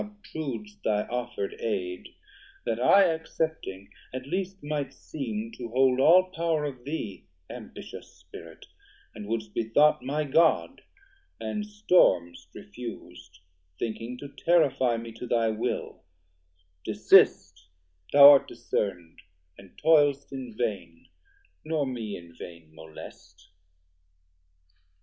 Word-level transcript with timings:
Obtrud'st 0.01 0.81
thy 0.83 1.03
offer'd 1.09 1.53
aid, 1.59 2.09
that 2.65 2.79
I 2.79 3.03
accepting 3.03 3.91
At 4.11 4.25
least 4.25 4.63
might 4.63 4.95
seem 4.95 5.51
to 5.57 5.69
hold 5.69 5.99
all 5.99 6.31
power 6.31 6.65
of 6.65 6.83
thee, 6.85 7.27
Ambitious 7.51 8.11
spirit, 8.17 8.65
and 9.13 9.27
wouldst 9.27 9.53
be 9.53 9.65
thought 9.69 10.01
my 10.01 10.23
God, 10.23 10.81
And 11.39 11.63
storm'st 11.63 12.47
refus'd, 12.55 13.41
thinking 13.77 14.17
to 14.17 14.29
terrifie 14.29 14.97
Mee 14.97 15.11
to 15.11 15.27
thy 15.27 15.49
will; 15.49 16.03
desist, 16.83 17.67
thou 18.11 18.31
art 18.31 18.47
discern'd 18.47 19.21
And 19.55 19.77
toil'st 19.77 20.31
in 20.31 20.57
vain, 20.57 21.09
nor 21.63 21.85
me 21.85 22.17
in 22.17 22.33
vain 22.35 22.73
molest. 22.73 23.49